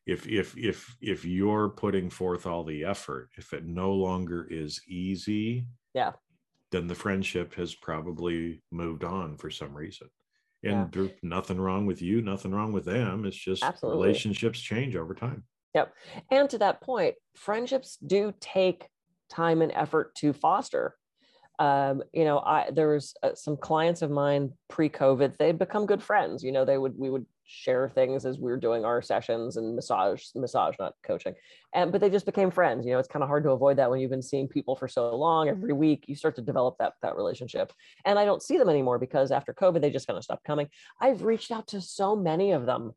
if 0.06 0.26
if 0.26 0.56
if 0.56 0.96
if 1.00 1.24
you're 1.24 1.68
putting 1.68 2.08
forth 2.10 2.46
all 2.46 2.64
the 2.64 2.84
effort, 2.84 3.28
if 3.36 3.52
it 3.52 3.64
no 3.64 3.92
longer 3.92 4.46
is 4.50 4.80
easy, 4.88 5.66
Yeah. 5.94 6.12
Then 6.70 6.86
the 6.86 6.94
friendship 6.94 7.54
has 7.54 7.74
probably 7.74 8.62
moved 8.70 9.04
on 9.04 9.36
for 9.36 9.50
some 9.50 9.74
reason. 9.74 10.08
And 10.62 10.72
Yeah. 10.72 10.88
there's 10.92 11.10
nothing 11.22 11.60
wrong 11.60 11.86
with 11.86 12.02
you, 12.02 12.22
nothing 12.22 12.52
wrong 12.52 12.72
with 12.72 12.84
them. 12.84 13.24
It's 13.24 13.36
just 13.36 13.64
Absolutely. 13.64 14.00
relationships 14.02 14.60
change 14.60 14.94
over 14.94 15.14
time. 15.14 15.44
Yep. 15.74 15.94
And 16.30 16.50
to 16.50 16.58
that 16.58 16.80
point, 16.80 17.14
friendships 17.36 17.96
do 17.96 18.34
take 18.40 18.88
time 19.28 19.62
and 19.62 19.72
effort 19.72 20.14
to 20.16 20.32
foster. 20.32 20.96
Um, 21.58 22.02
you 22.12 22.24
know, 22.24 22.38
I 22.40 22.70
there 22.70 22.88
was 22.88 23.14
uh, 23.22 23.34
some 23.34 23.56
clients 23.56 24.02
of 24.02 24.10
mine 24.10 24.52
pre-COVID. 24.68 25.36
They'd 25.36 25.58
become 25.58 25.86
good 25.86 26.02
friends. 26.02 26.42
You 26.42 26.52
know, 26.52 26.64
they 26.64 26.78
would 26.78 26.98
we 26.98 27.10
would 27.10 27.26
share 27.50 27.88
things 27.88 28.24
as 28.24 28.38
we 28.38 28.50
were 28.50 28.56
doing 28.56 28.84
our 28.84 29.02
sessions 29.02 29.56
and 29.56 29.74
massage, 29.74 30.22
massage, 30.34 30.76
not 30.78 30.94
coaching. 31.04 31.34
And 31.74 31.90
but 31.90 32.00
they 32.00 32.10
just 32.10 32.26
became 32.26 32.50
friends. 32.50 32.86
You 32.86 32.92
know, 32.92 32.98
it's 32.98 33.08
kind 33.08 33.22
of 33.22 33.28
hard 33.28 33.42
to 33.44 33.50
avoid 33.50 33.76
that 33.78 33.90
when 33.90 34.00
you've 34.00 34.10
been 34.10 34.22
seeing 34.22 34.48
people 34.48 34.76
for 34.76 34.88
so 34.88 35.14
long. 35.16 35.48
Every 35.48 35.72
week, 35.72 36.04
you 36.06 36.14
start 36.14 36.36
to 36.36 36.42
develop 36.42 36.76
that 36.78 36.92
that 37.02 37.16
relationship. 37.16 37.72
And 38.04 38.18
I 38.18 38.24
don't 38.24 38.42
see 38.42 38.56
them 38.56 38.68
anymore 38.68 38.98
because 38.98 39.32
after 39.32 39.52
COVID, 39.52 39.80
they 39.80 39.90
just 39.90 40.06
kind 40.06 40.16
of 40.16 40.24
stopped 40.24 40.44
coming. 40.44 40.68
I've 41.00 41.22
reached 41.22 41.50
out 41.50 41.66
to 41.68 41.80
so 41.80 42.14
many 42.14 42.52
of 42.52 42.66
them 42.66 42.92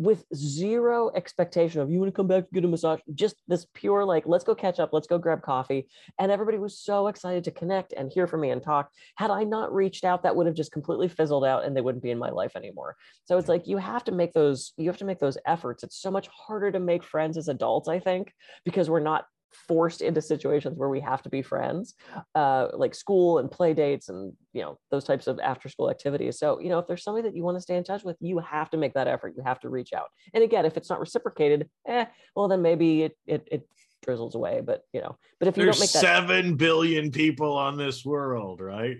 with 0.00 0.24
zero 0.34 1.10
expectation 1.14 1.78
of 1.82 1.90
you 1.90 1.98
want 1.98 2.10
to 2.10 2.16
come 2.16 2.26
back 2.26 2.48
to 2.48 2.54
get 2.54 2.64
a 2.64 2.68
massage? 2.68 3.00
Just 3.14 3.36
this 3.48 3.66
pure 3.74 4.02
like 4.02 4.24
let's 4.26 4.44
go 4.44 4.54
catch 4.54 4.80
up 4.80 4.94
let's 4.94 5.06
go 5.06 5.18
grab 5.18 5.42
coffee. 5.42 5.88
And 6.18 6.32
everybody 6.32 6.56
was 6.56 6.80
so 6.80 7.08
excited 7.08 7.44
to 7.44 7.50
connect 7.50 7.92
and 7.92 8.10
hear 8.10 8.26
from 8.26 8.40
me 8.40 8.50
and 8.50 8.62
talk. 8.62 8.90
Had 9.16 9.30
i 9.30 9.44
not 9.44 9.74
reached 9.74 10.04
out 10.04 10.22
that 10.22 10.34
would 10.34 10.46
have 10.46 10.56
just 10.56 10.72
completely 10.72 11.08
fizzled 11.08 11.44
out 11.44 11.64
and 11.64 11.76
they 11.76 11.82
wouldn't 11.82 12.02
be 12.02 12.10
in 12.10 12.18
my 12.18 12.30
life 12.30 12.56
anymore. 12.56 12.96
So 13.26 13.36
it's 13.36 13.48
like 13.48 13.66
you 13.66 13.76
have 13.76 14.02
to 14.04 14.12
make 14.12 14.32
those 14.32 14.72
you 14.78 14.88
have 14.88 14.98
to 14.98 15.04
make 15.04 15.18
those 15.18 15.36
efforts. 15.46 15.84
It's 15.84 16.00
so 16.00 16.10
much 16.10 16.28
harder 16.28 16.72
to 16.72 16.80
make 16.80 17.04
friends 17.04 17.36
as 17.36 17.48
adults 17.48 17.88
i 17.88 17.98
think 17.98 18.32
because 18.64 18.88
we're 18.88 19.00
not 19.00 19.26
forced 19.52 20.00
into 20.00 20.22
situations 20.22 20.78
where 20.78 20.88
we 20.88 21.00
have 21.00 21.22
to 21.22 21.28
be 21.28 21.42
friends 21.42 21.94
uh, 22.34 22.68
like 22.74 22.94
school 22.94 23.38
and 23.38 23.50
play 23.50 23.74
dates 23.74 24.08
and 24.08 24.32
you 24.52 24.62
know 24.62 24.78
those 24.90 25.04
types 25.04 25.26
of 25.26 25.38
after 25.40 25.68
school 25.68 25.90
activities 25.90 26.38
so 26.38 26.60
you 26.60 26.68
know 26.68 26.78
if 26.78 26.86
there's 26.86 27.02
somebody 27.02 27.26
that 27.28 27.36
you 27.36 27.42
want 27.42 27.56
to 27.56 27.60
stay 27.60 27.76
in 27.76 27.84
touch 27.84 28.04
with 28.04 28.16
you 28.20 28.38
have 28.38 28.70
to 28.70 28.76
make 28.76 28.94
that 28.94 29.08
effort 29.08 29.34
you 29.36 29.42
have 29.42 29.60
to 29.60 29.68
reach 29.68 29.92
out 29.92 30.08
and 30.34 30.44
again 30.44 30.64
if 30.64 30.76
it's 30.76 30.90
not 30.90 31.00
reciprocated 31.00 31.68
eh, 31.88 32.04
well 32.36 32.48
then 32.48 32.62
maybe 32.62 33.02
it 33.02 33.16
it, 33.26 33.48
it 33.50 33.68
drizzles 34.02 34.34
away 34.34 34.60
but 34.64 34.82
you 34.92 35.00
know 35.00 35.16
but 35.38 35.48
if 35.48 35.56
you 35.56 35.64
There's 35.64 35.76
don't 35.76 35.82
make 35.82 35.92
that 35.92 36.00
seven 36.00 36.56
billion 36.56 37.10
people 37.10 37.52
on 37.56 37.76
this 37.76 38.04
world, 38.04 38.60
right? 38.60 38.98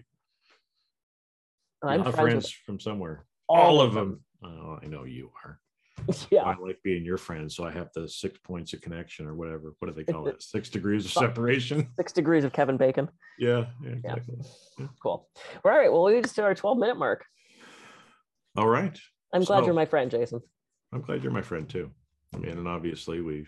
i'm 1.83 2.02
friends, 2.02 2.16
friends 2.16 2.50
from 2.50 2.78
somewhere. 2.78 3.25
all, 3.49 3.78
All 3.78 3.80
of 3.80 3.95
them. 3.95 4.21
Oh, 4.45 4.78
I 4.83 4.87
know 4.87 5.04
you 5.04 5.30
are. 5.45 5.61
yeah 6.30 6.42
I 6.42 6.57
like 6.59 6.78
being 6.83 7.04
your 7.04 7.16
friend, 7.19 7.50
so 7.50 7.64
I 7.64 7.71
have 7.73 7.88
the 7.95 8.09
six 8.09 8.38
points 8.38 8.73
of 8.73 8.80
connection 8.80 9.26
or 9.26 9.35
whatever. 9.35 9.75
What 9.78 9.88
do 9.88 9.95
they 10.04 10.11
call 10.11 10.26
It-? 10.28 10.42
Six 10.42 10.69
degrees 10.69 11.04
of 11.04 11.12
separation. 11.12 11.88
six 11.97 12.12
degrees 12.12 12.45
of 12.45 12.52
kevin 12.52 12.76
bacon 12.76 13.09
Yeah, 13.38 13.66
yeah, 13.83 13.90
exactly. 13.92 14.37
cool 15.02 15.28
all 15.64 15.71
right 15.73 15.90
well 15.92 16.04
we 16.04 16.21
just 16.21 16.37
hit 16.37 16.45
our 16.45 16.54
12 16.54 16.78
minute 16.78 16.99
mark 16.99 17.25
All 18.57 18.69
right. 18.69 18.99
i'm 19.35 19.42
glad 19.45 19.61
So- 19.61 19.64
you're 19.66 19.75
my 19.75 19.87
friend 19.87 20.11
jason 20.11 20.40
I'm 20.92 21.02
glad 21.02 21.23
you're 21.23 21.30
my 21.33 21.40
friend 21.42 21.69
too. 21.69 21.92
I 22.35 22.38
mean, 22.38 22.59
and 22.59 22.66
obviously 22.66 23.21
we 23.21 23.47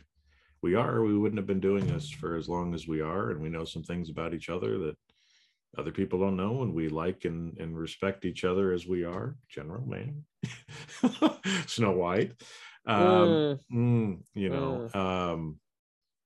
we 0.63 0.77
are. 0.77 1.03
We 1.03 1.19
wouldn't 1.19 1.41
have 1.41 1.47
been 1.49 1.59
doing 1.59 1.85
this 1.89 2.09
for 2.09 2.37
as 2.37 2.49
long 2.49 2.73
as 2.73 2.87
we 2.87 3.01
are, 3.01 3.31
and 3.33 3.41
we 3.43 3.49
know 3.49 3.65
some 3.65 3.83
things 3.83 4.11
about 4.11 4.33
each 4.33 4.49
other 4.49 4.79
that 4.79 4.97
other 5.79 5.91
people 5.91 6.19
don't 6.21 6.37
know, 6.37 6.62
and 6.62 6.75
we 6.75 6.88
like 6.88 7.25
and 7.25 7.57
and 7.59 7.76
respect 7.76 8.25
each 8.25 8.45
other 8.45 8.73
as 8.73 8.87
we 8.87 9.05
are. 9.05 9.37
General 9.49 9.87
man, 9.87 10.25
Snow 11.67 11.93
White. 11.93 12.33
Um, 12.87 12.99
Mm, 13.02 13.59
mm, 13.73 14.23
you 14.35 14.50
know, 14.50 14.88
um, 14.95 15.61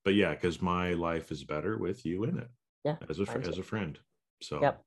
but 0.04 0.14
yeah, 0.14 0.32
because 0.32 0.60
my 0.62 0.94
life 0.94 1.30
is 1.30 1.44
better 1.44 1.76
with 1.78 2.04
you 2.06 2.24
in 2.24 2.38
it. 2.38 2.48
Yeah, 2.84 2.96
as 3.08 3.20
a 3.20 3.38
as 3.46 3.58
a 3.58 3.62
friend. 3.62 3.98
So 4.42 4.60
Yep. 4.60 4.82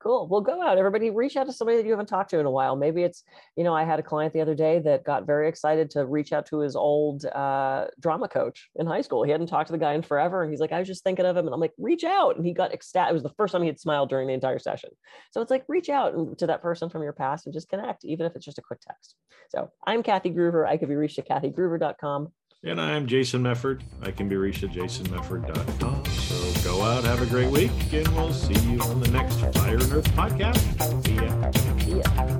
Cool. 0.00 0.28
Well, 0.28 0.40
go 0.40 0.62
out, 0.62 0.78
everybody. 0.78 1.10
Reach 1.10 1.36
out 1.36 1.46
to 1.48 1.52
somebody 1.52 1.76
that 1.76 1.84
you 1.84 1.90
haven't 1.90 2.06
talked 2.06 2.30
to 2.30 2.38
in 2.38 2.46
a 2.46 2.50
while. 2.50 2.76
Maybe 2.76 3.02
it's, 3.02 3.24
you 3.56 3.64
know, 3.64 3.74
I 3.74 3.82
had 3.82 3.98
a 3.98 4.02
client 4.02 4.32
the 4.32 4.40
other 4.40 4.54
day 4.54 4.78
that 4.78 5.02
got 5.02 5.26
very 5.26 5.48
excited 5.48 5.90
to 5.90 6.06
reach 6.06 6.32
out 6.32 6.46
to 6.46 6.60
his 6.60 6.76
old 6.76 7.24
uh, 7.24 7.86
drama 7.98 8.28
coach 8.28 8.68
in 8.76 8.86
high 8.86 9.00
school. 9.00 9.24
He 9.24 9.32
hadn't 9.32 9.48
talked 9.48 9.66
to 9.68 9.72
the 9.72 9.78
guy 9.78 9.94
in 9.94 10.02
forever, 10.02 10.44
and 10.44 10.52
he's 10.52 10.60
like, 10.60 10.70
"I 10.70 10.78
was 10.78 10.86
just 10.86 11.02
thinking 11.02 11.26
of 11.26 11.36
him," 11.36 11.46
and 11.46 11.54
I'm 11.54 11.60
like, 11.60 11.72
"Reach 11.78 12.04
out!" 12.04 12.36
And 12.36 12.46
he 12.46 12.52
got 12.52 12.72
ecstatic. 12.72 13.10
It 13.10 13.14
was 13.14 13.24
the 13.24 13.34
first 13.36 13.50
time 13.50 13.62
he 13.62 13.66
had 13.66 13.80
smiled 13.80 14.08
during 14.08 14.28
the 14.28 14.34
entire 14.34 14.60
session. 14.60 14.90
So 15.32 15.40
it's 15.40 15.50
like, 15.50 15.64
reach 15.66 15.88
out 15.88 16.38
to 16.38 16.46
that 16.46 16.62
person 16.62 16.88
from 16.90 17.02
your 17.02 17.12
past 17.12 17.46
and 17.46 17.52
just 17.52 17.68
connect, 17.68 18.04
even 18.04 18.24
if 18.24 18.36
it's 18.36 18.44
just 18.44 18.58
a 18.58 18.62
quick 18.62 18.80
text. 18.80 19.16
So 19.48 19.72
I'm 19.84 20.04
Kathy 20.04 20.30
Gruber. 20.30 20.64
I 20.64 20.76
could 20.76 20.88
be 20.88 20.94
reached 20.94 21.18
at 21.18 21.28
kathygruber.com. 21.28 22.32
And 22.64 22.80
I'm 22.80 23.06
Jason 23.06 23.42
Mefford. 23.44 23.82
I 24.02 24.10
can 24.10 24.28
be 24.28 24.36
reached 24.36 24.64
at 24.64 24.70
jasonmefford.com. 24.70 26.04
So 26.06 26.68
go 26.68 26.82
out, 26.82 27.04
have 27.04 27.22
a 27.22 27.26
great 27.26 27.50
week, 27.50 27.70
and 27.92 28.08
we'll 28.16 28.32
see 28.32 28.58
you 28.68 28.80
on 28.80 29.00
the 29.00 29.08
next 29.12 29.36
Fire 29.56 29.74
and 29.76 29.92
Earth 29.92 30.10
podcast. 30.16 31.06
See 31.06 31.14
ya. 31.14 32.34